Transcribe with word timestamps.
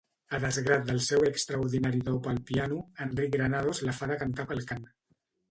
A 0.35 0.37
desgrat 0.43 0.87
del 0.87 1.01
seu 1.07 1.25
extraordinari 1.27 1.99
do 2.07 2.15
pel 2.29 2.41
piano, 2.49 2.81
Enric 3.07 3.31
Granados 3.37 3.83
la 3.91 3.95
fa 4.01 4.11
decantar 4.15 4.49
pel 4.55 4.67
cant. 4.75 4.91